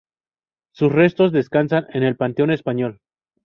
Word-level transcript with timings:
Sus 0.73 0.91
restos 0.91 1.31
descansan 1.31 1.85
en 1.93 2.01
el 2.01 2.15
Panteón 2.15 2.49
Español. 2.49 3.01